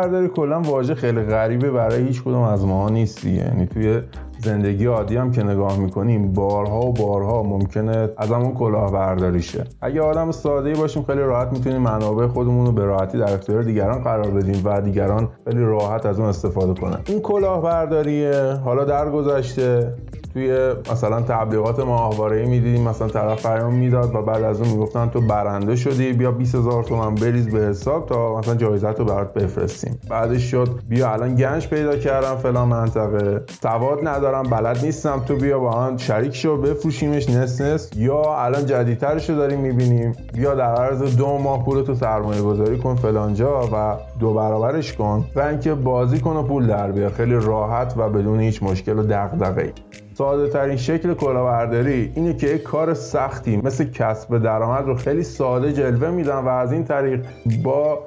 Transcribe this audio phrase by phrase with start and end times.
[0.00, 4.00] کلاهبرداری کلا واژه خیلی غریبه برای هیچ کدوم از ما نیست یعنی توی
[4.38, 9.64] زندگی عادی هم که نگاه می‌کنیم بارها و بارها ممکنه از همون کلاهبرداری شه.
[9.80, 14.02] اگه آدم ساده باشیم خیلی راحت می‌تونیم منابع خودمون رو به راحتی در اختیار دیگران
[14.02, 16.98] قرار بدیم و دیگران خیلی راحت از اون استفاده کنن.
[17.06, 19.94] این کلاهبرداریه حالا در گذشته
[20.34, 25.20] توی مثلا تبلیغات ماهواره می‌دیدیم مثلا طرف پیام می‌داد و بعد از اون می‌گفتن تو
[25.20, 29.98] برنده شدی بیا 20000 تومن بریز به حساب تا مثلا جایزت رو برات بفرستیم.
[30.10, 33.42] بعدش شد بیا الان گنج پیدا کردم فلان منطقه.
[33.62, 38.66] سواد ندارم بلد نیستم تو بیا با هم شریک شو بفروشیمش نس نس یا الان
[38.66, 40.16] جدیدترش رو داریم می‌بینیم.
[40.34, 45.24] بیا در عرض دو ماه پول تو سرمایه گذاری کن فلانجا و دو برابرش کن.
[45.36, 49.02] و اینکه بازی کن و پول در بیا خیلی راحت و بدون هیچ مشکل و
[49.02, 49.72] دغدغه‌ای.
[50.20, 55.72] ساده ترین شکل کلاهبرداری اینه که یک کار سختی مثل کسب درآمد رو خیلی ساده
[55.72, 57.26] جلوه میدن و از این طریق
[57.62, 57.98] با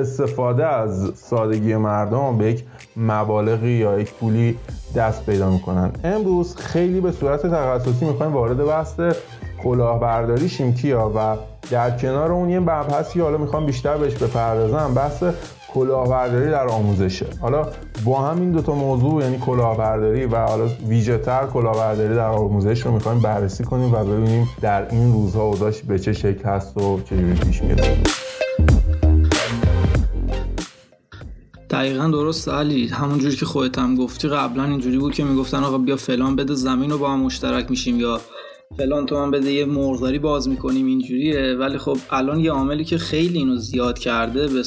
[0.00, 2.64] استفاده از سادگی مردم به یک
[2.96, 4.58] مبالغی یا یک پولی
[4.96, 5.90] دست پیدا می‌کنن.
[6.04, 9.00] امروز خیلی به صورت تخصصی می‌خوایم وارد بحث
[9.62, 11.36] کلاهبرداری شیم کیا؟ و
[11.70, 15.24] در کنار اون یه مبحثی حالا می‌خوام بیشتر بهش بپردازم بحث
[15.74, 17.26] کلاهبرداری در آموزشه.
[17.40, 17.68] حالا
[18.04, 22.92] با همین دو تا موضوع یعنی کلاهبرداری و حالا ویژه تر کلاهبرداری در آموزش رو
[22.92, 27.34] می‌خوایم بررسی کنیم و ببینیم در این روزها اوضاعش به چه شکل هست و چجوری
[27.34, 27.84] پیش میره
[31.70, 32.86] دقیقا درست علی.
[32.86, 36.90] همونجوری که خودت هم گفتی قبلا اینجوری بود که می‌گفتن آقا بیا فلان بده زمین
[36.90, 38.00] رو با هم مشترک میشیم.
[38.00, 38.20] یا
[38.76, 41.54] فلان تومن بده یه مرغداری باز می‌کنیم اینجوریه.
[41.54, 44.62] ولی خب الان یه عاملی که خیلی اینو زیاد کرده یه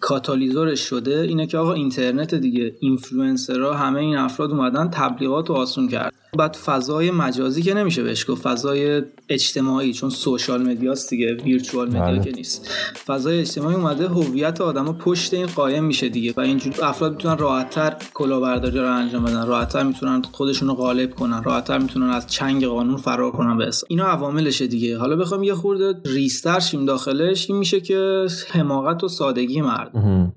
[0.00, 5.88] کاتالیزورش شده اینه که آقا اینترنت دیگه اینفلوئنسرها همه این افراد اومدن تبلیغات رو آسون
[5.88, 11.34] کرد بعد فضای مجازی که نمیشه بهش گفت فضای اجتماعی چون social media ست دیگه
[11.34, 12.24] virtual media بله.
[12.24, 12.70] که نیست.
[13.06, 16.34] فضای اجتماعی اومده هویت آدما پشت این قایم میشه دیگه.
[16.36, 21.42] و اینجور افراد می‌تونن راحتتر کلاهبرداری رو انجام بدن راحتتر می‌تونن خودشون رو قالب کنن
[21.42, 24.98] راحتتر می‌تونن از چنگ قانون فرار کنن به اینا عواملشه دیگه.
[24.98, 29.90] حالا بخوام یه خورده ریزتر شیم داخلش این میشه که حماقت و سادگی مردم.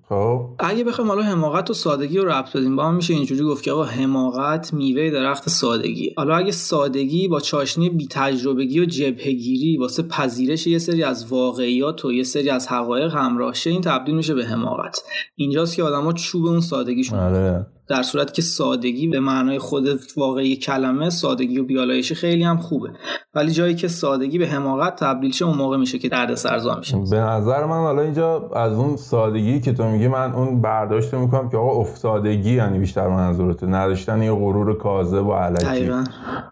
[0.09, 0.49] خب.
[0.59, 3.71] اگه بخوام حالا حماقت و سادگی رو ربط بدیم با هم میشه اینجوری گفت که
[3.71, 10.03] آقا حماقت میوه درخت سادگی حالا اگه سادگی با چاشنی بی تجربگی و جبهگیری واسه
[10.03, 14.33] پذیرش یه سری از واقعیات و یه سری از حقایق همراه شه این تبدیل میشه
[14.33, 15.03] به حماقت.
[15.35, 17.65] اینجاست که آدما چوب اون سادگیشون آره.
[17.87, 19.83] در صورت که سادگی به معنای خود
[20.17, 22.89] واقعی کلمه سادگی و بیالایشی خیلی هم خوبه.
[23.35, 26.97] ولی جایی که سادگی به حماقت تبدیل شه اون موقع میشه که درد سرزا میشه.
[26.97, 31.49] به نظر من حالا اینجا از اون سادگی که تو میگی من اون برداشت می‌کنم
[31.49, 35.89] که آقا افتادگی یعنی بیشتر منظورته نداشتن یه غرور کاذب و علکی.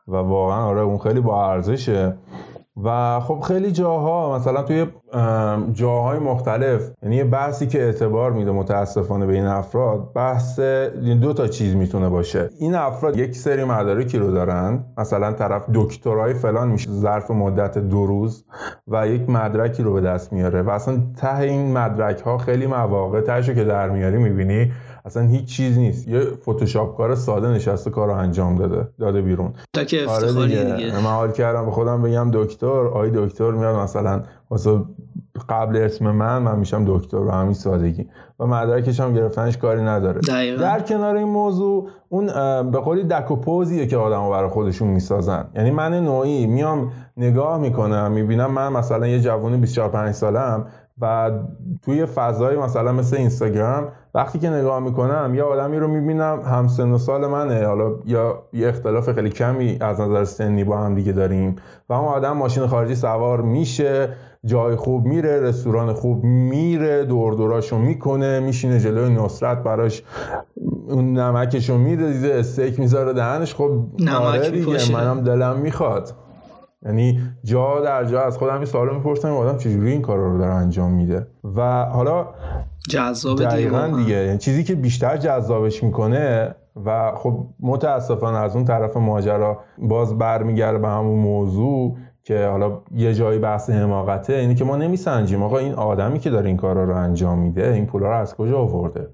[0.08, 2.18] و واقعا آره اون خیلی با ارزشه.
[2.84, 4.86] و خب خیلی جاها مثلا توی
[5.74, 10.60] جاهای مختلف یعنی یه بحثی که اعتبار میده متاسفانه به این افراد بحث
[11.22, 12.50] دو تا چیز می‌تونه باشه.
[12.60, 14.84] این افراد یک سری مدارکی رو دارن.
[14.98, 18.46] مثلا طرف دکترای فلان میشه ظرف مدت دو روز
[18.88, 20.62] و یک مدرکی رو به دست میاره.
[20.62, 24.72] و اصلا ته این مدرک ها خیلی مواقع تهشو که در میاری می‌بینی
[25.06, 26.08] اصلا هیچ چیز نیست.
[26.08, 29.54] یه فتوشاپ کار ساده نشسته کار رو انجام داده داده بیرون.
[29.88, 30.96] که آره دیگه, دیگه.
[30.96, 34.82] من حال کردم به خودم بگم دکتر آی دکتر میاد مثلا واسه
[35.50, 38.08] قبل اسم من من میشم دکتر و همین سادگی.
[38.40, 40.22] و مدرکش هم گرفتنش کاری نداره.
[40.22, 40.62] دقیقا.
[40.62, 42.26] در کنار این موضوع اون
[42.72, 45.48] به قولی دک و پوزیه که آدمو برای خودشون می‌سازن.
[45.56, 50.66] یعنی من نوعی میام نگاه می‌کنم می‌بینم من مثلا یه جوونی 24 5 سالم
[51.02, 51.32] و
[51.82, 56.92] توی فضای مثلا مثل اینستاگرام وقتی که نگاه می‌کنم یه آدمی رو می‌بینم هم سن
[56.92, 57.66] و سال منه.
[57.66, 61.56] حالا یا یه اختلاف خیلی کمی از نظر سنی با هم دیگه داریم.
[61.90, 64.10] و اون آدم ماشین خارجی سوار میشه
[64.46, 70.04] جای خوب میره رستوران خوب میره دور دوراشو می‌کنه میشینه جلوی نصرت براش
[70.90, 73.56] اون نمکشو میره استیک می‌ذاره دهنش.
[73.56, 73.84] خب
[74.22, 76.14] آره دیگه منم دلم می‌خواد.
[76.86, 80.54] یعنی جا در جا از خودم این سوالو می‌پرسم آدم چجوری این کار رو داره
[80.54, 82.28] انجام میده؟ و حالا
[82.90, 84.16] جذاب دقیقا دیگه.
[84.26, 86.56] یعنی چیزی که بیشتر جذابش می‌کنه
[86.86, 93.14] و خب متاسفانه از اون طرف ماجرا باز برمیگرده به همون موضوع که حالا یه
[93.14, 95.44] جایی بحث حماقته اینی که ما نمیسنجیم.
[95.44, 98.58] آقا این آدمی که داره این کارا رو انجام میده این پولا رو از کجا
[98.58, 99.08] آورده؟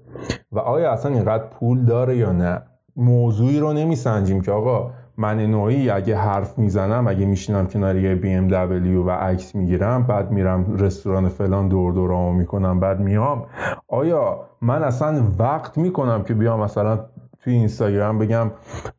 [0.52, 2.62] و آیا اصلا اینقدر پول داره یا نه؟
[2.96, 8.32] موضوعی رو نمیسنجیم که آقا من نوعی اگه حرف می‌زنم اگه میشینم کنار یه بی
[8.32, 13.44] ام دبلیو و عکس می‌گیرم بعد میرم رستوران فلان دور دورامو می‌کنم بعد میام
[13.88, 16.98] آیا من اصلا وقت می‌کنم که بیام مثلا
[17.40, 18.50] توی اینستاگرام بگم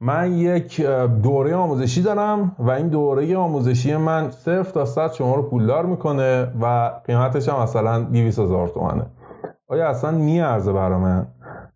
[0.01, 0.81] من یک
[1.23, 6.47] دوره آموزشی دارم و این دوره آموزشی من صرف تا صد شما رو پولدار می‌کنه
[6.61, 9.05] و قیمتش هم مثلا 200 هزار تومنه.
[9.67, 11.27] آیا اصلا میارزه برا من؟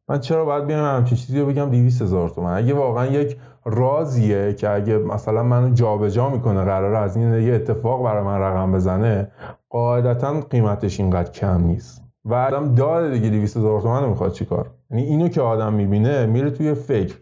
[0.09, 4.53] من چرا باید بیام همچین چیزی رو بگم 200 هزار تومن؟ اگه واقعا یک رازیه
[4.53, 9.31] که اگه مثلا منو جابجا می‌کنه قرار از این یه اتفاق برای من رقم بزنه
[9.69, 12.03] قاعدتا قیمتش اینقدر کم نیست.
[12.25, 16.51] و آدم داره دیگه 200 هزار تومن می‌خواد چیکار؟ یعنی اینو که آدم می‌بینه میره
[16.51, 17.15] توی فکر.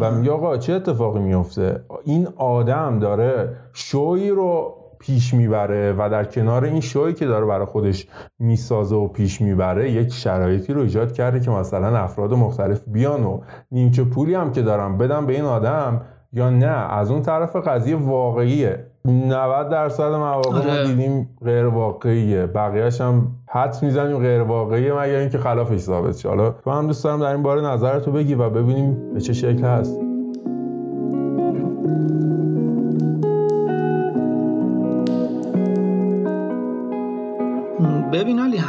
[0.00, 6.24] و میگه آقا چه اتفاقی میفته این آدم داره شوی رو پیش می‌بره و در
[6.24, 8.06] کنار این شوی که داره برای خودش
[8.38, 13.40] می‌سازه و پیش می‌بره یک شرایطی رو ایجاد کرده که مثلا افراد مختلف بیان و
[13.72, 16.00] نیمچه پولی هم که دارم بدم به این آدم
[16.32, 16.66] یا نه.
[16.66, 18.86] از اون طرف قضیه واقعیه.
[19.04, 20.86] 90 درصد مواقع ما آره.
[20.86, 22.46] دیدیم غیر واقعیه.
[22.46, 26.28] بقیهش هم حد می‌زنیم غیر واقعیه مگر اینکه خلافش ثابت شه.
[26.28, 29.64] حالا تو هم دوست دارم در این باره نظرتو بگی و ببینیم به چه شکل
[29.64, 30.11] هست.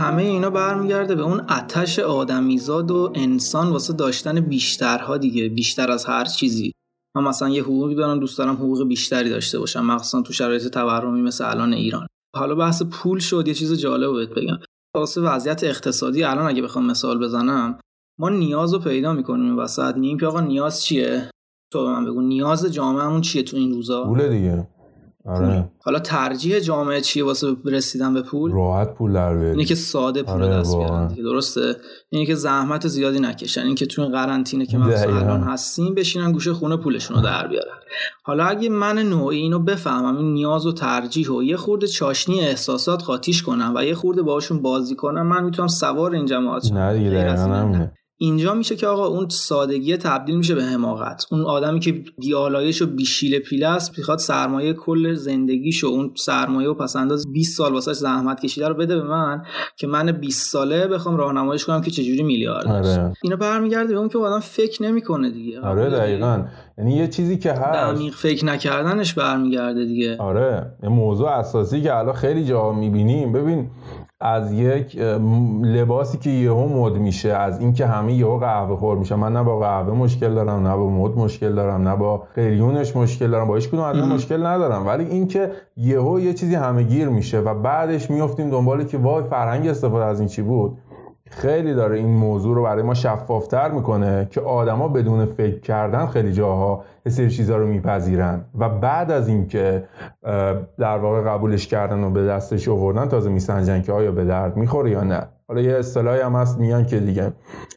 [0.03, 6.05] همه اینا برمیگرده به اون آتش آدمیزاد و انسان واسه داشتن بیشترها دیگه بیشتر از
[6.05, 6.71] هر چیزی.
[7.15, 11.21] من مثلا یه حقوقی دارم دوست دارم حقوق بیشتری داشته باشم مخصوصا تو شرایط تورمی
[11.21, 12.07] مثل الان ایران.
[12.35, 14.57] حالا بحث پول شد یه چیز جالب بهت بگم.
[14.95, 17.79] واسه وضعیت اقتصادی الان اگه بخوام مثال بزنم
[18.19, 19.95] ما نیاز رو پیدا می‌کنیم این وسط.
[19.95, 21.29] میگیم که آقا نیاز چیه؟
[21.73, 24.67] تو به من بگو نیاز جامعهمون چیه تو این روزا؟ پول دیگه.
[25.25, 25.69] آره.
[25.79, 29.49] حالا ترجیح جامعه چیه واسه رسیدن به پول؟ راحت پول در بیاری.
[29.49, 30.77] اینه که ساده پول آره، دست.
[30.77, 31.75] بیارن دیگه درسته؟
[32.09, 33.61] اینه که زحمت زیادی نکشن.
[33.61, 35.17] این که تو این قرنطینه که مثلا.
[35.17, 37.75] الان هستیم بشینن گوشه خونه پولشون رو در بیارن.
[38.23, 43.03] حالا اگه من نوعی اینو بفهمم این نیاز و ترجیح و یه خورده چاشنی احساسات
[43.03, 46.77] قاطیش کنم و یه خورده باهاشون بازی کنم من می‌تونم سوار این جماعت شم.
[46.77, 47.09] نه دیگه
[48.23, 51.25] اینجا میشه که آقا اون سادگی تبدیل میشه به حماقت.
[51.31, 56.73] اون آدمی که بیالایش و بیشیل پیله است می‌خواد سرمایه کل زندگیشو اون سرمایه و
[56.73, 59.43] پسنداز 20 سال واسه زحمت کشیده رو بده به من
[59.77, 63.13] که من 20 ساله بخوام راهنماییش کنم که چجوری میلیارد آره.
[63.23, 65.61] اینا برمیگرده به اون که آدم فکر نمی‌کنه دیگه.
[65.61, 66.45] آره دقیقا.
[66.77, 67.97] یعنی یه چیزی که هست.
[67.97, 70.17] عمیق فکر نکردنش برمیگرده دیگه.
[70.17, 70.71] آره.
[70.83, 73.33] یه موضوع اساسی که الان خیلی جا می‌بینیم.
[73.33, 73.69] ببین
[74.19, 74.97] از یک
[75.63, 79.59] لباسی که یهو مد میشه از اینکه همه یهو قهوه خور میشه من نه با
[79.59, 83.67] قهوه مشکل دارم نه با مد مشکل دارم نه با قلیونش مشکل دارم با هیچ
[83.67, 83.95] کدوم از.
[83.95, 84.87] مشکل ندارم.
[84.87, 89.67] ولی اینکه یهو یه چیزی همه گیر میشه و بعدش میفتیم دنبالی که وای فرهنگ
[89.67, 90.77] استفاده از این چی بود؟
[91.37, 96.33] خیلی داره این موضوع رو برای ما شفافتر می‌کنه که آدما بدون فکر کردن خیلی
[96.33, 98.45] جاها یه سری چیزا رو میپذیرن.
[98.59, 99.83] و بعد از اینکه
[100.79, 104.91] در واقع قبولش کردن و به دستش آوردن تازه میسنجن که آیا به درد می‌خوره
[104.91, 105.27] یا نه.
[105.47, 107.33] حالا یه اصطلاحی هم هست میگن که دیگه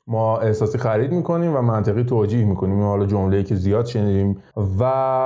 [0.07, 2.83] ما احساسی خرید می‌کنیم و منطقی توجیه می‌کنیم.
[2.83, 4.37] حالا جمله‌ای که زیاد شنیدیم.
[4.81, 4.85] و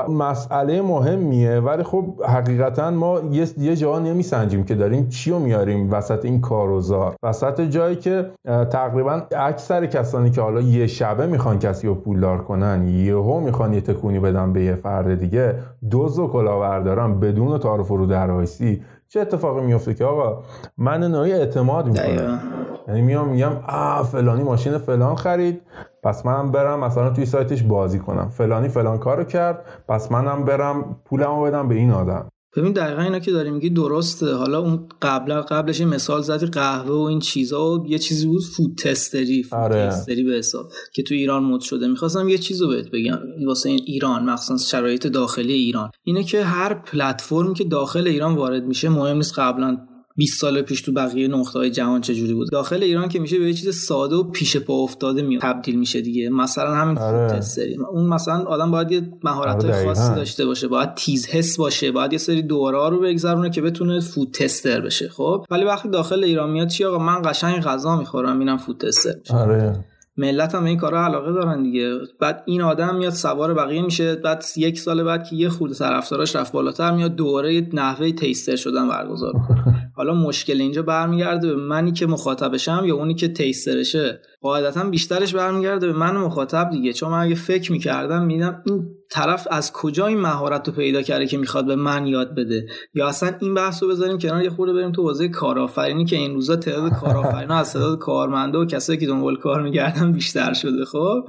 [0.09, 5.93] مسئله مهمیه ولی خب حقیقتا ما یه, یه جا نمیسنجیم که داریم چی رو میاریم
[5.93, 8.31] وسط این کاروزار وسط جایی که
[8.71, 13.81] تقریبا اکثر کسانی که حالا یه شبه می‌خوان کسی رو پولدار کنن یهو می‌خوان یه
[13.81, 15.55] تکونی بدن به یه فرد دیگه
[15.91, 18.83] دوز و کلاهبردارن بدون تعارف رو درایسی
[19.13, 20.43] چه اتفاقی میفته که آقا
[20.79, 22.41] من نوعی اعتماد می‌کنم؟
[22.89, 25.63] یعنی میام میگم آ فلانی ماشین فلان خرید
[26.03, 28.29] پس منم برم مثلا توی سایتش بازی کنم.
[28.29, 32.29] فلانی فلان کارو کرد پس منم برم پولمو بدم به این آدم.
[32.57, 34.35] ببین دقیقا اینا که داری میگی درسته.
[34.35, 38.75] حالا اون قبلا قبلش مثال زدی قهوه و این چیزا و یه چیزی بود فود
[38.79, 39.89] تستری فود آره.
[39.89, 41.87] تستری به حساب که تو ایران مد شده.
[41.87, 43.19] می‌خواستم یه چیزو بهت بگم.
[43.47, 45.91] واسه این ایران مخصوصا شرایط داخلی ایران.
[46.05, 49.79] اینه که هر پلتفرمی که داخل ایران وارد میشه مهم نیست قبلا
[50.17, 53.55] 20 سال پیش تو بقیه نقطه‌های جهان چجوری بود؟ داخل ایران که میشه به یه
[53.55, 56.29] چیز ساده و پیش پا افتاده میاد تبدیل میشه دیگه.
[56.29, 57.39] مثلا همین آره.
[57.39, 59.85] تستری اون مثلا آدم باید یه مهارت آره،.
[59.85, 63.63] خاصی داشته باشه باید تیز حس باشه باید یه سری دوره ها رو بگذرونه که
[63.63, 67.97] بتونه فود تستر بشه خب؟ ولی وقتی داخل ایران میاد چی آقا؟ من قشنگ غذا
[67.97, 69.85] می‌خورم میرم فود تستر میشه آره.
[70.17, 71.99] ملت هم این کارا علاقه دارن دیگه.
[72.21, 74.15] بعد این آدم میاد سوار بقیه میشه.
[74.15, 78.89] بعد یک سال بعد که یه خورده طرفداراش رفت بالاتر میاد دوره نحوه تیستر شدن
[78.89, 79.35] برگزار.
[80.01, 85.87] حالا مشکل اینجا برمیگرده به منی که مخاطبشم یا اونی که تیسترشه قاعدتا بیشترش برمیگرده
[85.87, 86.93] به من مخاطب دیگه.
[86.93, 91.27] چون من اگه فکر می‌کردم میدم این طرف از کجا این مهارت رو پیدا کرده
[91.27, 94.73] که می‌خواد به من یاد بده؟ یا اصلا این بحث رو بذاریم کنار یه خورده
[94.73, 99.07] بریم تو حوزه کارآفرینی که این روزا تعداد کارآفرینا از تعداد کارمنده و کسایی که
[99.07, 100.85] دنبال کار میگردن بیشتر شده.
[100.85, 101.25] خب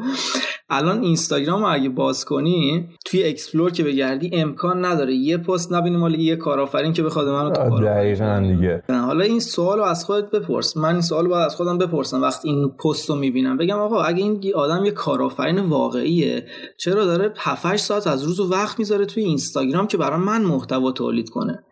[0.70, 5.14] الان اینستاگرام رو اگه باز کنی توی explore که بگردی امکان نداره.
[5.14, 8.84] یه پست نبینی مال یه کارآفرین که بخواد منو تو کار دیگه.
[8.90, 10.78] حالا این سوال رو از خودت بپرس.
[10.78, 12.22] من این سوال رو باید از خودم بپرسم.
[12.22, 13.58] وقتی این پست رو می‌بینم.
[13.58, 16.46] بگم آقا اگه این آدم یه کارآفرین واقعیه
[16.78, 20.92] چرا داره 7 ساعت از روز و وقت می‌ذاره توی اینستاگرام که برای من محتوا
[20.92, 21.64] تولید کنه؟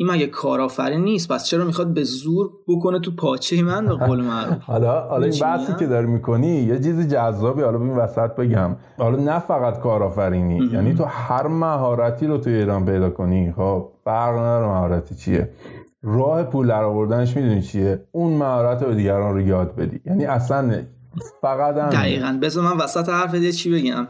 [0.00, 4.20] این مگه کارآفرین نیست؟ پس چرا می‌خواد به زور بکنه تو پاچه من به قول
[4.20, 7.62] معروف؟ حالا حالا این بحثی که داری می‌کنی یه چیزی جذابی.
[7.62, 8.76] حالا این وسط بگم.
[8.98, 10.70] حالا نه فقط کارآفرینی.
[10.72, 13.52] یعنی تو هر مهارتی رو تو ایران پیدا کنی.
[13.56, 15.50] خب فرق نداره مهارتی چیه.
[16.02, 20.00] راه پول در آوردنش می‌دونی چیه؟ اون مهارت رو دیگران رو یاد بدی.
[20.04, 20.82] یعنی اصلا
[21.40, 22.38] فقط هم دقیقا.
[22.42, 24.08] بذار من وسط حرف چی بگم.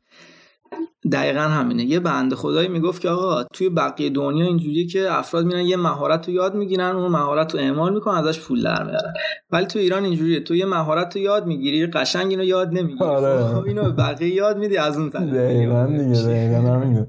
[1.12, 1.84] دقیقا همینه.
[1.84, 6.28] یه بنده خدایی می‌گفت که آقا توی بقیه دنیا اینجوریه که افراد میرن یه مهارت
[6.28, 9.12] رو یاد می‌گیرن اون مهارت رو اعمال می‌کنن ازش پول در میارن.
[9.50, 10.40] ولی تو ایران اینجوریه.
[10.40, 13.04] تو یه مهارت رو یاد می‌گیری قشنگ اینو یاد نمی‌گیری.
[13.04, 13.44] آره.
[13.44, 17.06] خب اینو بقیه یاد میدی از اون طرف دقیقا دیگه دقیقا همینه.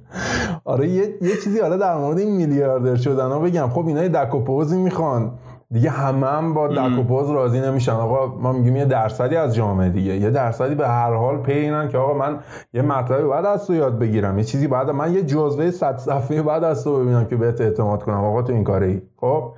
[0.66, 3.70] آره یه, یه چیزی حالا در مورد این میلیاردر شدن ها بگم.
[3.70, 5.32] خب اینا دک و پوزی می‌خوان.
[5.74, 7.92] دیگه همه هم با دک و باز راضی نمیشن.
[7.92, 10.16] آقا ما میگیم یه درصدی از جامعه دیگه.
[10.16, 12.40] یه درصدی به هر حال پی که آقا من
[12.74, 14.38] یه مطلبی بعد از تو یاد بگیرم.
[14.38, 18.04] یه چیزی بعد من یه جزوه 100 صفحه بعد از تو ببینم که بهت اعتماد
[18.04, 18.24] کنم.
[18.24, 19.54] آقا تو این کاره ای خب؟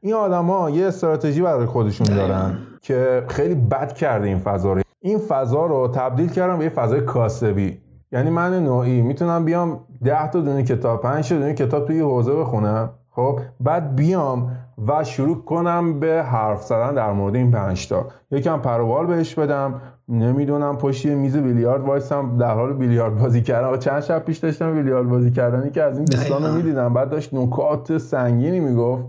[0.00, 4.80] این آدما یه استراتژی برای خودشون دارن که خیلی بد کرده این فضا رو.
[5.00, 7.78] این فضا رو تبدیل کردم به یه فضای کاسبی.
[8.12, 12.34] یعنی من نوعی می‌تونم بیام 10 تا دونه کتاب 5 تا دونه کتاب توی حوزه
[12.34, 12.90] بخونم.
[13.16, 14.50] خب بعد بیام
[14.86, 18.06] و شروع کنم به حرف زدن در مورد این پنج تا.
[18.30, 19.80] یکم پروبال بهش بدم.
[20.08, 24.74] نمی‌دونم پشت میز بیلیارد وایسم در حال بیلیارد بازی کردم و چند شب پیش داشتم
[24.74, 26.94] بیلیارد بازی کردنی که از این دوستان رو می‌دیدم.
[26.94, 29.04] بعد داشت نکات سنگینی می‌گفت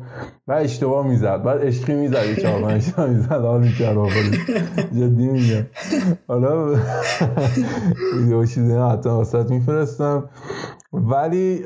[0.48, 1.44] و اشتباه می‌زد.
[1.44, 3.32] بعد عشقی می‌زد یه چهار پنج می‌زد.
[3.32, 3.98] حال می‌کرد.
[4.92, 5.66] جدی میگم.
[6.28, 6.76] حالا
[8.20, 10.30] ویدیو چیزی حتی واسط میفرستم.
[10.94, 11.64] ولی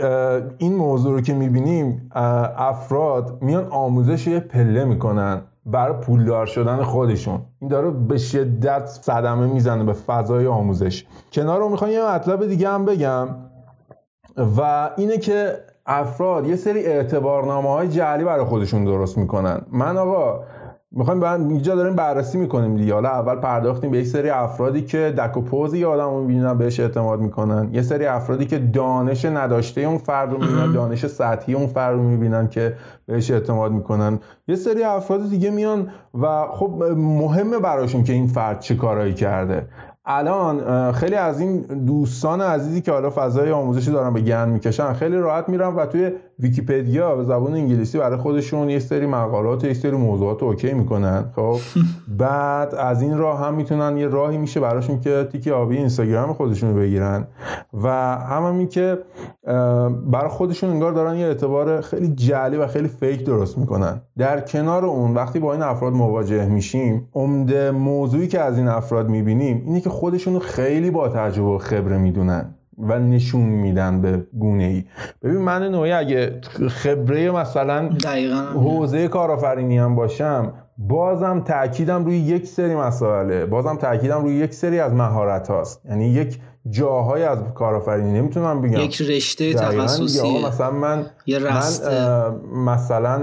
[0.58, 2.12] این موضوع رو که می‌بینیم
[2.58, 5.42] افراد میان آموزش یه پله می‌کنن.
[5.72, 7.42] برای پولدار شدن خودشون.
[7.60, 11.06] این داره به شدت صدمه می‌زنه به فضای آموزش.
[11.34, 13.28] کنار رو می‌خوام یه مطلب دیگه هم بگم
[14.58, 15.54] و اینه که
[15.86, 19.62] افراد یه سری اعتبارنامه های جعلی برای خودشون درست می‌کنن.
[19.72, 20.44] من آقا
[20.96, 22.94] می‌خوایم اینجا داریم بررسی می‌کنیم دیگه.
[22.94, 26.58] حالا اول پرداختیم به یک سری افرادی که دک و پوز یه آدم رو می‌بینن
[26.58, 27.70] بهش اعتماد می‌کنن.
[27.74, 32.04] یه سری افرادی که دانش نداشته اون فرد رو می‌بینن دانش سطحی اون فرد رو
[32.04, 32.74] می‌بینن که
[33.06, 34.20] بهش اعتماد می‌کنن.
[34.48, 35.88] یه سری افراد دیگه میان
[36.22, 39.68] و خب مهمه براشون که این فرد چه کارایی کرده.
[40.06, 45.18] الان خیلی از این دوستان عزیزی که حالا فضای آموزشی دارن به گن می‌کشن خیلی
[45.18, 49.92] راحت میرن و توی ویکیپدیا به زبان انگلیسی برای خودشون یه سری مقالات یه سری
[49.92, 51.58] موضوعات اوکی می‌کنن خب؟
[52.18, 56.74] بعد از این راه هم می‌تونن یه راهی میشه براشون که تیکی آبی اینستاگرام خودشون
[56.74, 57.28] رو بگیرن.
[57.84, 58.98] و هم همین که
[60.06, 64.02] برای خودشون انگار دارن یه اعتبار خیلی جعلی و خیلی فیک درست می‌کنن.
[64.18, 69.10] در کنار اون وقتی با این افراد مواجه میشیم عمده موضوعی که از این افراد
[69.10, 72.56] می‌بینیم اینه که خودشون خیلی با تجربه و خبره می‌دونن.
[72.82, 74.84] و نشون میدن به گونه ای
[75.24, 77.90] ببین من نوعی اگه خبره مثلا
[78.54, 83.46] حوزه کارآفرینی هم باشم بازم تاکیدم روی یک سری مسائله.
[83.46, 85.82] بازم تاکیدم روی یک سری از مهارت هاست.
[85.86, 88.80] یعنی یک جاهای از کارآفرینی نمی‌تونم بگم.
[88.80, 90.46] یک رشته تخصصی.
[90.46, 91.62] مثلا من یه من
[92.66, 93.22] مثلا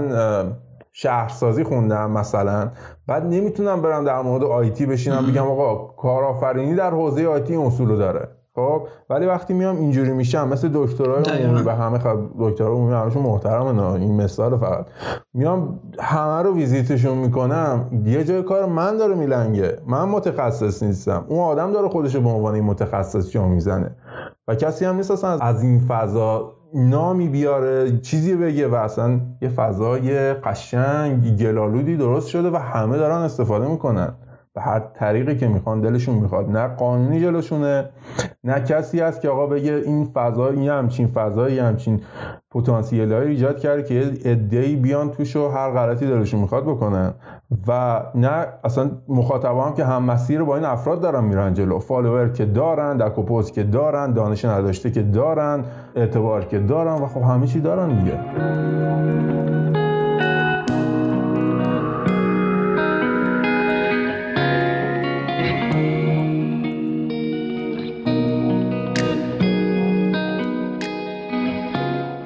[0.91, 2.71] شهرسازی خوندم مثلا.
[3.07, 8.27] بعد نمی‌تونم برم در مورد آیتی بشینم بگم آقا کارآفرینی در حوزه آیتی اصولو داره.
[8.55, 13.23] خب ولی وقتی میام اینجوری میشم مثل دکترای عمومی و همه خب دکترای عمومی همشون
[13.23, 14.85] محترمن این مثال فقط.
[15.33, 19.77] میام همه رو ویزیتشون می‌کنم یه جای کار من داره میلنگه.
[19.87, 21.25] من متخصص نیستم.
[21.27, 23.95] اون آدم داره خودش به عنوان این متخصص جا می‌زنه.
[24.47, 29.49] و کسی هم نیست اصلا از این فضا نامی بیاره چیزی بگه و اصلا یه
[29.49, 34.13] فضای قشنگ گلالودی درست شده و همه دارن استفاده می‌کنن.
[34.59, 36.49] به هر طریقی که می‌خوان دلشون می‌خواد.
[36.49, 37.89] نه قانونی جلوشونه
[38.43, 42.01] نه کسی هست که آقا بگه این فضا این همچین فضایی همچین
[42.51, 47.13] پتانسیل ایجاد کرده که ادعی بیان توش و هر غلطی دلشون می‌خواد بکنن.
[47.67, 51.79] و نه اصلا مخاطبا هم که هم مسیر با این افراد دارن میرن جلو.
[51.79, 55.63] فالوور که دارن دکوپوز که دارن دانش نداشته که دارن
[55.95, 58.19] اعتبار که دارن و خب همه چی دارن دیگه.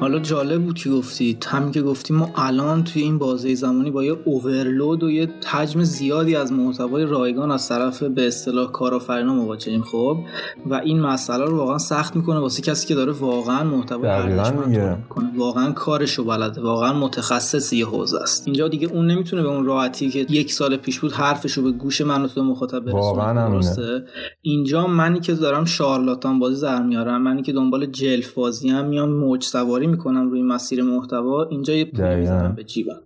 [0.03, 4.03] حالا جالب بود که گفتید همین که گفتیم ما الان توی این بازه زمانی با
[4.03, 9.81] یه اوورلود و یه حجم زیادی از محتوای رایگان از طرف به اصطلاح کارآفرینا مواجهیم
[9.81, 10.17] خب؟
[10.65, 15.31] و این مسئله رو واقعا سخت می‌کنه واسه کسی که داره واقعا محتوای ارزشمند می‌کنه.
[15.37, 16.61] واقعا کارشو بلده.
[16.61, 18.47] واقعا متخصص یه حوزه است.
[18.47, 22.01] اینجا دیگه اون نمی‌تونه به اون راحتی که یک سال پیش بود حرفشو به گوش
[22.01, 24.03] من و تو مخاطب برسونه.
[24.41, 29.09] اینجا منی که دارم شارلاتان بازی در میارم منی که دنبال جلف بازی هم میام
[29.09, 33.01] موج سواری می‌کنم روی مسیر محتوا اینجا یه پول می‌زنم به جیبم.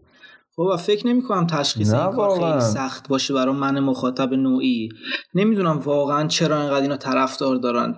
[0.56, 4.90] خب و فکر نمی کنم تشخیص این کار خیلی سخت باشه برای من مخاطب نوعی.
[5.36, 7.96] نمی‌دونم واقعا چرا اینقدر اینا طرفدار دارن.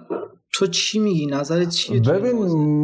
[0.53, 2.35] تو چی میگی؟ نظرت چیه ببین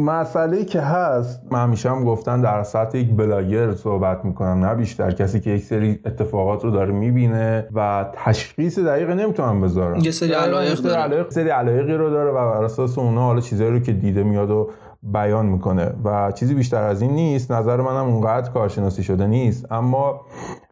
[0.04, 5.10] مسئله که هست من همیشه هم گفتن در سطح یک بلاگر صحبت می‌کنم نه بیشتر.
[5.10, 9.98] کسی که یک سری اتفاقات رو داره می‌بینه و تشخیص دقیق نمی‌تونم بذارم.
[9.98, 11.26] یه سری علایق داره.
[11.28, 14.70] سری علایقی رو داره و بر اساس اونها حالا چیزایی رو که دیده میاد و
[15.02, 15.92] بیان می‌کنه.
[16.04, 19.72] و چیزی بیشتر از این نیست نظر منم اونقدر کارشناسی شده نیست.
[19.72, 20.20] اما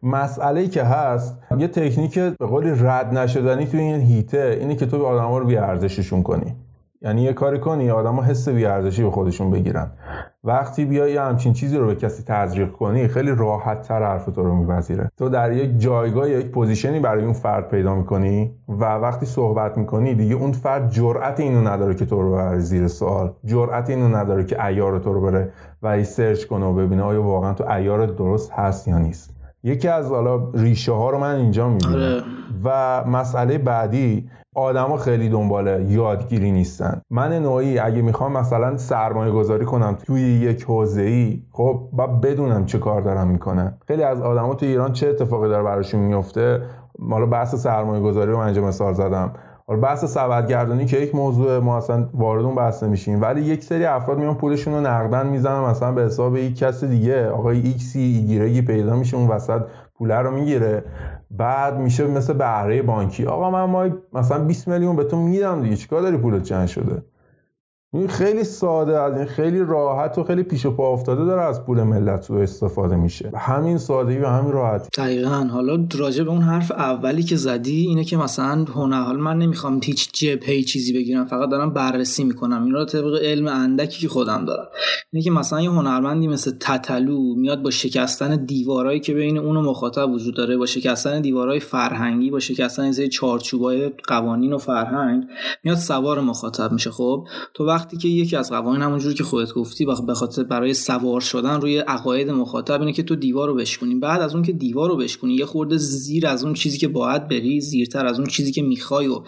[0.03, 5.05] مسئله که هست یه تکنیک به قول رد نشدنی توی این حیطه اینه که تو
[5.05, 6.55] آدم رو بیارزششون کنی.
[7.01, 9.91] یعنی یه کاری کنی آدم حس بیارزشی به خودشون بگیرن.
[10.45, 14.55] وقتی بیای همچین چیزی رو به کسی تزریق کنی خیلی راحت تر حرف تو رو
[14.55, 15.11] میپذیره.
[15.17, 19.77] تو در یک جایگاه یک position ی برای اون فرد پیدا می‌کنی و وقتی صحبت
[19.77, 23.33] می‌کنی دیگه اون فرد جرأت اینو نداره که تو رو ببره زیر سوال.
[23.45, 25.49] جرأت اینو نداره که عیار تو رو بره
[25.83, 29.35] و search کنه و ببینه آیا واقعا تو عیار درست هست یا نیست.
[29.63, 31.93] یکی از حالا ریشه ها رو من اینجا می‌بینم.
[31.93, 32.23] آره.
[32.63, 37.01] و مسئله بعدی آدما خیلی دنبال یادگیری نیستن.
[37.09, 42.65] من نوعی اگه می‌خوام مثلا سرمایه گذاری کنم توی یک حوزه ای خب باید بدونم
[42.65, 43.77] چه کار دارم می‌کنم.
[43.87, 46.61] خیلی از آدما تو ایران چه اتفاقی داره براشون میفته؟
[47.09, 49.31] حالا بحث سرمایه گذاری رو من مثال زدم.
[49.67, 53.85] حالا بحث سبدگردانی که یک موضوع ما اصلا وارد اون بحث نمیشیم ولی یک سری
[53.85, 57.29] افراد میان پولشون رو نقداً می‌زنن مثلا به حساب یک کس دیگه.
[57.29, 59.61] آقای ایکسی ایگرگی پیدا میشه اون وسط
[59.97, 60.83] پوله رو می‌گیره.
[61.31, 63.25] بعد میشه مثل بهره بانکی.
[63.25, 65.75] آقا من مثلا 20 میلیون به تو میدم دیگه.
[65.75, 67.03] چیکار داری پولت چند شده؟
[67.95, 71.65] این خیلی ساده از این خیلی راحت و خیلی پیش و پا افتاده داره از
[71.65, 73.31] پول ملت رو استفاده میشه.
[73.35, 74.89] همین سادگی و همین راحتی.
[74.97, 75.47] دقیقا.
[75.51, 80.11] حالا راجع به اون حرف اولی که زدی اینه که مثلا حال من نمی‌خوام هیچ
[80.13, 82.63] جبهه چیزی بگیرم فقط دارم بررسی می‌کنم.
[82.63, 84.67] این رو طبق علم اندکی که خودم دارم.
[85.13, 89.61] اینه که مثلا یه هنرمندی مثل تتلو میاد با شکستن دیوارایی که بین اون و
[89.61, 95.23] مخاطب وجود داره با شکستن دیوارای فرهنگی با شکستن این چارچوبای قوانین و فرهنگ
[95.63, 96.89] میاد سوار مخاطب میشه.
[96.89, 101.21] خب تو وقتی که یکی از قوانین همونجوری که خودت گفتی به خاطر برای سوار
[101.21, 104.89] شدن روی عقاید مخاطب اینه که تو دیوار رو بشکنی بعد از اون که دیوار
[104.89, 108.51] رو بشکنی یه خورده زیر از اون چیزی که باید بری زیرتر از اون چیزی
[108.51, 109.23] که می‌خوای و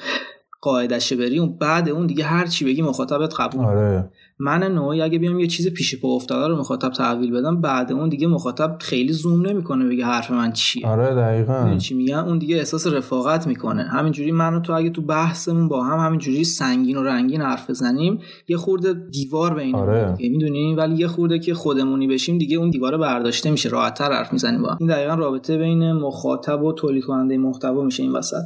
[0.62, 4.10] قاعدشه بری اون بعد اون دیگه هر چی بگی مخاطبت قبول آره.
[4.40, 8.10] من نوعی اگه بیام یه چیز پیش پا افتاده رو مخاطب تحویل بدم بعد اون
[8.10, 10.88] دیگه مخاطب خیلی زوم نمی‌کنه بگه حرف من چیه.
[10.88, 11.78] آره دقیقاً.
[11.78, 13.84] چی میگن اون دیگه احساس رفاقت می‌کنه.
[13.84, 18.20] همینجوری من و تو اگه تو بحثمون با هم همینجوری سنگین و رنگین حرف بزنیم
[18.48, 20.16] یه خورده دیوار بین آره.
[20.20, 24.62] می‌دونیم ولی یه خورده که خودمونی بشیم دیگه اون دیوار برداشته میشه راحتتر حرف می‌زنیم
[24.62, 28.44] با این دقیقا رابطه بین مخاطب و تولید کننده محتوا میشه این وسط.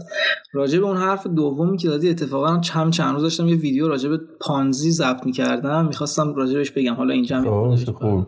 [0.54, 4.10] راجع به اون حرف دومی که دادی اتفاقا چند چند روز داشتم یه ویدیو راجع
[4.10, 5.81] به پانزی ضبط می‌کردم.
[5.88, 6.94] می‌خواستم راجبش بگم.
[6.94, 8.28] حالا اینجا هم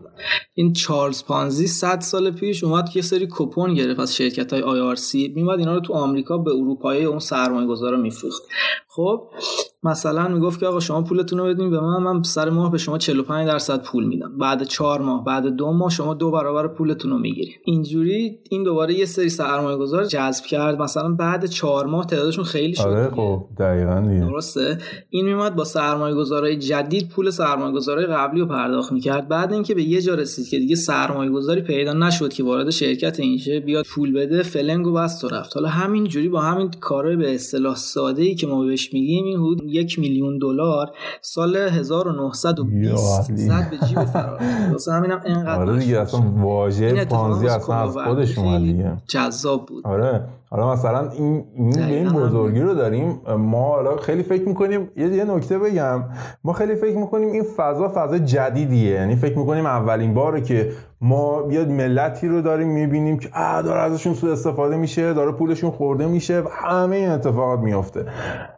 [0.54, 5.32] این چارلز پانزی 100 سال پیش اومد یه سری کوپن گرفت از شرکت های IRC.
[5.36, 8.42] میومد اینا رو تو آمریکا به اروپایی اون سرمایه گذارا میفروخت.
[8.88, 9.30] خب
[9.84, 12.98] مثلا می‌گفت که آقا شما پولتون رو بدین به من من سر ماه به شما
[12.98, 14.38] 45 درصد پول میدم.
[14.38, 18.94] بعد چهار ماه بعد دو ماه شما دو برابر پولتون رو می‌گیرید اینجوری این دوباره
[18.94, 20.82] یه سری سرمایه گذار جذب کرد.
[20.82, 24.78] مثلا بعد چهار ماه تعدادشون خیلی شد آره خب دقیقاً درسته.
[25.10, 29.28] این میومد با سرمایه گذارای جدید پول سرمایه گذارای قبلی رو پرداخت می‌کرد.
[29.28, 33.20] بعد اینکه به یه جا رسید که دیگه سرمایه گذاری پیدا نشد که وارد شرکت
[33.20, 35.56] این شه بیاد پول بده فلنگو بست و رفت.
[35.56, 39.38] حالا همین جوری با همین کارهای به اصطلاح ساده ای که ما بهش میگیم این
[39.38, 44.40] حدود یک میلیون دلار سال 1920 زد به جیب فرار.
[44.72, 48.96] واسه همینم اینقدر آره دیگه اصلا واژه پانزی اصلا از خودش اومد دیگه.
[49.06, 49.86] جذاب بود.
[49.86, 50.24] آره.
[50.50, 55.24] حالا مثلا این این این بزرگی رو داریم ما حالا خیلی فکر می‌کنیم یه یه
[55.24, 56.04] نکته بگم.
[56.44, 58.90] ما خیلی فکر می‌کنیم این فضا فضا جدیدیه.
[58.90, 63.80] یعنی فکر می‌کنیم اولین باره که ما یه ملتی رو داریم می‌بینیم که اه داره
[63.80, 68.06] ازشون سوء استفاده میشه داره پولشون خورده میشه و همه این اتفاقات میافته.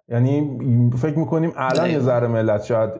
[0.09, 0.59] یعنی
[0.99, 2.90] فکر می‌کنیم الان یه ذره ملت شاید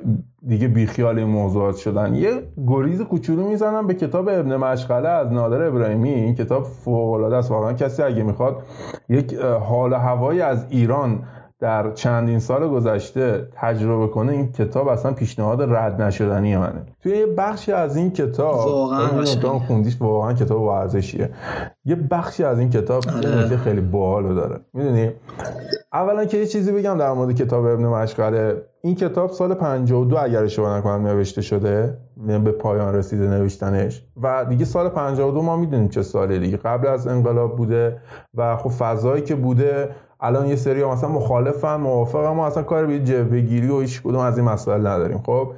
[0.49, 2.15] دیگه بیخیال این موضوعات شدن.
[2.15, 6.11] یه گریز کوچولو می‌زنم به کتاب ابن مشغله از نادر ابراهیمی.
[6.11, 7.51] این کتاب فوق العاده است.
[7.51, 8.57] واقعا کسی اگه می‌خواد
[9.09, 11.23] یک حال هوایی از ایران
[11.61, 16.87] در چندین سال گذشته تجربه کنه این کتاب اصلا پیشنهاد رد نشدنی منه.
[17.03, 21.31] توی یه بخشی از این کتاب واقعا خوندیش واقعا کتاب ورزشیه.
[21.85, 23.57] یه بخشی از این کتاب آره.
[23.57, 24.61] خیلی باحالو داره.
[24.75, 25.11] می‌دونی؟
[25.93, 28.63] اولا که یه چیزی بگم در مورد کتاب ابن مشغله.
[28.87, 34.05] این کتاب سال 52 اگر اشتباه نکنم نوشته شده یعنی به پایان رسیده نوشتنش.
[34.23, 36.57] و دیگه سال 52 ما می‌دونیم چه ساله دیگه.
[36.57, 38.01] قبل از انقلاب بوده
[38.35, 39.89] و خب فضایی که بوده
[40.21, 44.21] الان یه سری مثلا مخالفن موافقن ما اصلا کار به جبهه گیری و هیچ کدوم
[44.21, 45.23] از این مسائل نداریم.
[45.27, 45.53] خب؟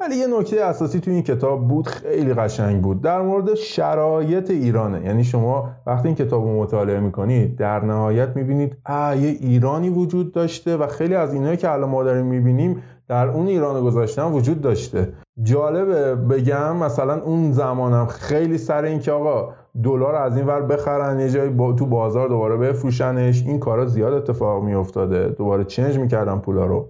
[0.00, 3.02] ولی یه نکته اساسی تو این کتاب بود خیلی قشنگ بود.
[3.02, 5.04] در مورد شرایط ایرانه.
[5.04, 10.32] یعنی شما وقتی این کتاب رو مطالعه می‌کنید در نهایت می‌بینید اه یه ایرانی وجود
[10.32, 14.60] داشته و خیلی از اینایی که الان ما داریم می‌بینیم در اون ایران گذاشتن وجود
[14.60, 15.12] داشته.
[15.42, 19.54] جالبه بگم مثلا اون زمانم خیلی سر این که آقا
[19.84, 23.42] دلار از این ور بخرن یه جایی با تو بازار دوباره بفروشنش.
[23.42, 26.88] این کارا زیاد اتفاق می افتاده دوباره چنج می‌کردن پولا رو.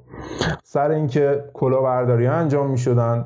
[0.65, 3.25] سر اینکه کلاهبرداری انجام می‌شدن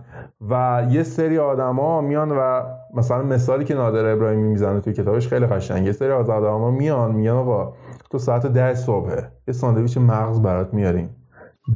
[0.51, 2.63] و یه سری آدما میان و
[2.95, 5.87] مثلا مثالی که نادر ابراهیمی می‌زنه توی کتابش خیلی قشنگه.
[5.87, 7.73] یه سری از آدما میان میگن آقا
[8.11, 9.11] تو ساعت ده صبح
[9.49, 11.17] یه ساندویچ مغز برات میاریم.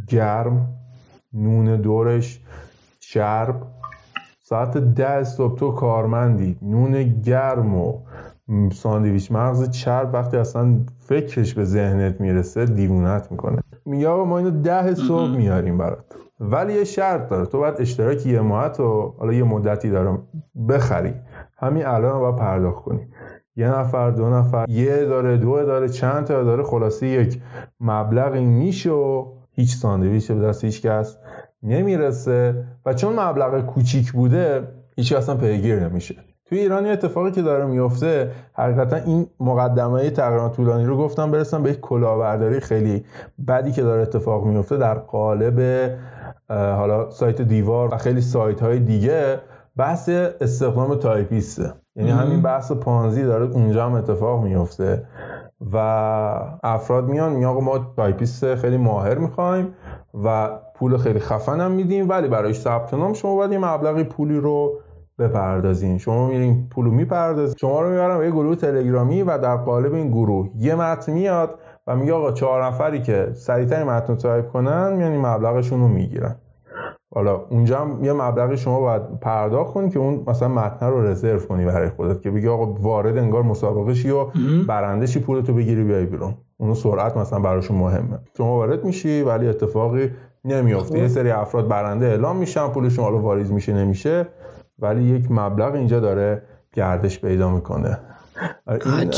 [0.09, 0.67] گرم
[1.33, 2.41] نون دورش
[3.01, 3.55] شرب.
[4.49, 6.59] ساعت ده صبح تو کارمندی.
[6.63, 8.01] نون گرم و
[8.73, 13.59] ساندویچ مغز چرب وقتی اصلا فکرش به ذهنت می‌رسه دیوونت می‌کنه.
[13.87, 16.05] میگه ما اینو ده صبح میاریم برات.
[16.41, 17.47] ولی یه شرط داره.
[17.47, 20.23] تو باید اشتراک یه ماهت و حالا یه مدتی دارم
[20.69, 21.15] بخری.
[21.59, 23.09] همین الان باید پرداخت کنی.
[23.57, 27.43] یه نفر دو نفر یه داره دو داره چند تا داره خلاصه یک
[27.81, 31.19] مبلغی میشه و هیچ ساندویچ به دست هیچ کس
[31.62, 36.14] نمی‌رسه و چون مبلغ کوچیک بوده هیچ اصلا پیگیر نمیشه.
[36.49, 41.62] توی ایران یه اتفاقی که داره میفته حقیقتا این مقدمه تقریبا طولانی رو گفتم برسم
[41.62, 43.05] به یک کلاهبرداری خیلی
[43.49, 45.90] بدی که داره اتفاق میفته در قالب
[46.49, 49.38] حالا سایت دیوار و خیلی سایت های دیگه
[49.77, 50.09] بحث
[50.40, 55.05] استخدام تایپیسته یعنی همین بحث پانزی داره اونجا هم اتفاق میفته
[55.73, 55.77] و
[56.62, 59.75] افراد میان میگن ما تایپیست خیلی ماهر می‌خوایم
[60.25, 64.37] و پول خیلی خفن هم میدیم ولی برای ثبت نام شما باید یه مبلغی پولی
[64.37, 64.81] رو
[65.19, 65.99] بپردازین.
[65.99, 67.57] شما میرین پولو می‌پردازین.
[67.61, 71.59] شما رو می‌برن به یه گروه تلگرامی و در قالب این گروه یه متن میاد
[71.87, 76.37] و میگه آقا چهار نفری که سریعتر متن تایپ کنن یعنی مبلغشون رو می‌گیرن.
[77.14, 81.38] حالا اونجا هم یه مبلغی شما باید پرداخت کنی که اون مثلا متن رو رزرو
[81.38, 84.27] کنی برای خودت که بگی آقا وارد انگار مسابقه شی و
[84.69, 86.35] برنده شی پولتو بگیری بیای بیرون.
[86.57, 88.19] اون سرعت مثلا براشون مهمه.
[88.37, 90.11] شما وارد میشی ولی اتفاقی
[90.44, 90.98] نمیافته.
[90.98, 94.27] یه سری افراد برنده اعلام میشن پولشون حالا واریز میشه نمیشه
[94.79, 97.98] ولی یک مبلغ اینجا داره گردش پیدا می‌کنه.
[98.68, 99.12] این,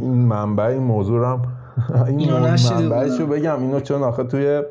[0.00, 1.42] این منبع این موضوع هم
[2.06, 3.60] این منبعشو بگم.
[3.60, 4.62] اینو چون آخه توی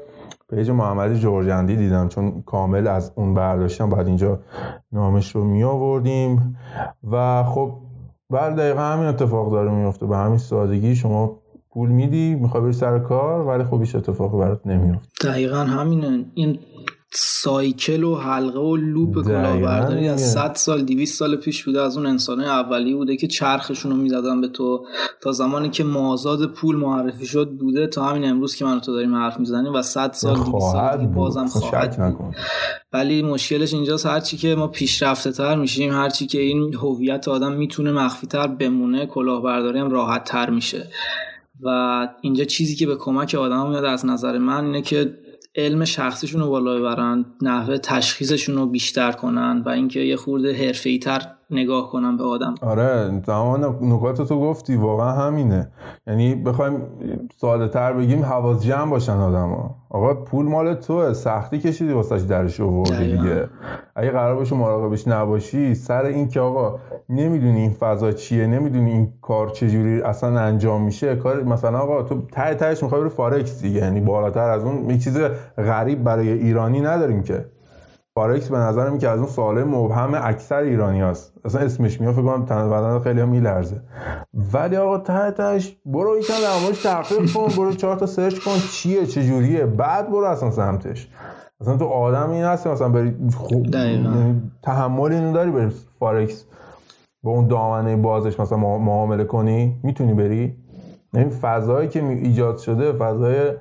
[0.49, 4.39] page محمد جورجندی دیدم چون کامل از اون برداشتم بعد اینجا
[4.91, 6.57] نامش رو می آوردیم
[7.11, 7.73] و خب
[8.29, 11.39] بعد دقیقا همین اتفاق داره میفته به همین سادگی شما
[11.77, 16.25] پول میدی می‌خوای بری سر کار ولی خب هیچ اتفاقی برات نمیفته دقیقا همینه.
[16.33, 16.59] این
[17.11, 22.05] cycle و حلقه و loop کلاهبرداری از 100 سال 200 سال پیش بوده از اون
[22.05, 24.85] انسان اولی بوده که چرخشون رو می‌دادن به تو.
[25.21, 29.15] تا زمانی که مازاد پول معرفی شد بوده تا همین امروز که من تو داریم
[29.15, 32.35] حرف می‌زنیم و 100 سال 200 سال بازم خواهد بود.
[32.93, 37.91] ولی مشکلش اینجاست هرچی که ما پیشرفته تر میشیم هرچی که این هویت آدم می‌تونه
[37.91, 40.87] مخفی تر بمونه کلاهبرداری هم راحت تر میشه.
[41.61, 45.17] و اینجا چیزی که به کمک آدم میاد از نظر من اینه که
[45.55, 50.99] علم شخصیشون رو بالا ببرن نحوه تشخیصشون رو بیشتر کنن و اینکه یه خورده حرفه‌ای
[50.99, 52.55] تر نگاه کنم به آدم.
[52.61, 55.71] آره تمام نکات تو گفتی واقعا همینه.
[56.07, 56.81] یعنی بخوایم
[57.37, 59.75] ساده تر بگیم حواظ جمع باشن آدم ها.
[59.89, 61.13] آقا پول مال توه.
[61.13, 63.49] سختی کشیدی واسش درش آوردی دیگه.
[63.95, 66.79] اگه قرار باشه مراقبش نباشی سر این که آقا
[67.09, 72.21] نمی‌دونی این فضا چیه نمی‌دونی این کار چجوری اصلا انجام میشه کار مثلا آقا تو
[72.31, 73.79] ته تهش می‌خوای بری فارکس دیگه.
[73.79, 75.17] یعنی بالاتر از اون یه چیز
[75.57, 77.45] غریب برای ایرانی نداریم که.
[78.17, 82.21] فارکس به نظرم که از اون سوال مبهم اکثر ایرانی هست اصلا اسمش میاد فکر
[82.21, 83.81] کنم تن و بدن خیلیا هم میلرزه.
[84.53, 88.57] ولی آقا ته تهش برو یکم در موردش تحقیق کن برو چهار تا search کن
[88.71, 91.09] چیه چه جوریه بعد برو اصلا سمتش.
[91.61, 96.45] اصلا تو آدم این هستی مثلا بری خوب یعنی تحمل اینو داری بری فارکس.
[97.23, 100.55] با اون دامنه بازش مثلا معامله کنی می‌تونی بری؟
[101.13, 103.51] این فضایی که ایجاد شده فضای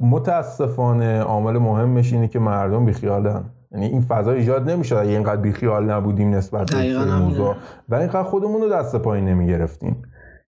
[0.00, 3.44] متاسفانه عامل مهمش اینه که مردم بیخیالن.
[3.72, 7.54] یعنی این فضا ایجاد نمیشه اگه اینقدر بیخیال نبودیم نسبت به این موضوع
[7.88, 10.02] و اینقدر خودمون رو دست پایین نمی‌گرفتیم.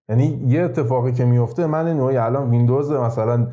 [0.09, 3.46] یعنی یه اتفاقی که میفته من نوعی الان ویندوز مثلا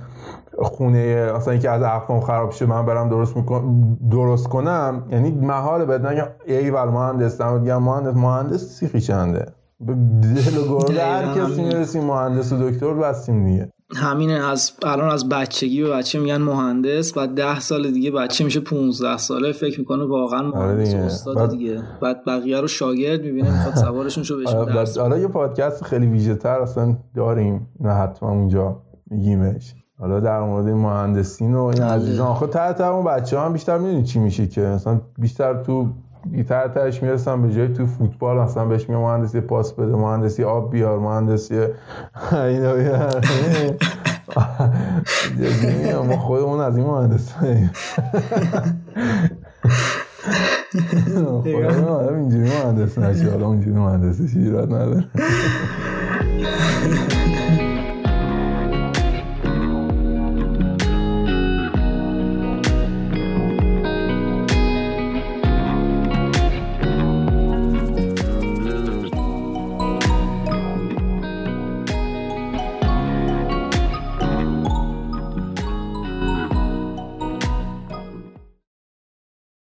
[0.57, 5.05] خونه مثلا اینکه از اقفام خراب شه من برم درست میکن درست کنم.
[5.09, 9.45] یعنی محال بد نگم ای ول مهندس میگم مهندس مهندس سیخی چنده؟
[9.79, 13.69] به دل و گرده هر کسی می‌رسیم مهندس و دکتر بستیم دیگه.
[13.95, 18.59] همینه از الان از بچگی به بچه میگن مهندس بعد ده سال دیگه بچه میشه
[18.59, 19.51] 15 ساله.
[19.51, 21.03] فکر می‌کنه واقعا آره مهندس دیگه.
[21.03, 21.83] استاد دیگه.
[22.01, 26.35] بعد بقیه رو شاگرد می‌بینه می‌خواد سوارشون شو بهشون آره، حالا یه پادکست خیلی ویژه
[26.35, 27.67] تر اصلا داریم.
[27.79, 29.75] نه حتما اونجا میگیمش.
[29.99, 31.91] حالا در مورد مهندسین و این بله.
[31.91, 32.33] عزیزان.
[32.33, 34.61] خب تحت اون بچه هم بیشتر می‌دونی چی میشه که.
[34.61, 35.87] مثلا بیشتر تو
[36.31, 40.71] بیتر ترش می‌رسن به جای تو فوتبال مثلا بهش میگه مهندسی پاس بده مهندسی آب
[40.71, 41.55] بیار مهندسی
[42.31, 43.21] اینا بیار.
[45.39, 47.33] جدی ما خودمون از این مهندس
[51.41, 55.05] خودمون آدم اینجوری مهندس نشه حالا اونجوری مهندسی ایراد نداره.